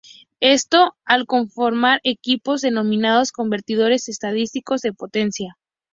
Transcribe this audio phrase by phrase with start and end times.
[0.39, 5.57] Esto al conformar equipos denominados convertidores estáticos de potencia.